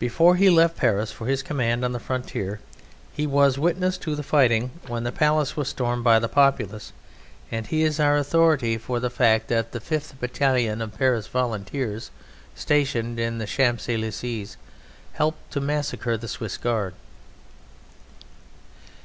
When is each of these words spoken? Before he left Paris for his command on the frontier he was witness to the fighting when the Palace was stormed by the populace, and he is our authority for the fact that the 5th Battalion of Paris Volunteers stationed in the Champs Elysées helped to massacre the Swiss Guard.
Before 0.00 0.34
he 0.34 0.50
left 0.50 0.76
Paris 0.76 1.12
for 1.12 1.28
his 1.28 1.44
command 1.44 1.84
on 1.84 1.92
the 1.92 2.00
frontier 2.00 2.58
he 3.14 3.24
was 3.24 3.56
witness 3.56 3.96
to 3.98 4.16
the 4.16 4.24
fighting 4.24 4.72
when 4.88 5.04
the 5.04 5.12
Palace 5.12 5.56
was 5.56 5.68
stormed 5.68 6.02
by 6.02 6.18
the 6.18 6.28
populace, 6.28 6.92
and 7.52 7.68
he 7.68 7.84
is 7.84 8.00
our 8.00 8.16
authority 8.16 8.76
for 8.76 8.98
the 8.98 9.10
fact 9.10 9.46
that 9.46 9.70
the 9.70 9.78
5th 9.78 10.18
Battalion 10.18 10.82
of 10.82 10.98
Paris 10.98 11.28
Volunteers 11.28 12.10
stationed 12.56 13.20
in 13.20 13.38
the 13.38 13.46
Champs 13.46 13.86
Elysées 13.86 14.56
helped 15.12 15.52
to 15.52 15.60
massacre 15.60 16.16
the 16.16 16.26
Swiss 16.26 16.56
Guard. 16.56 16.94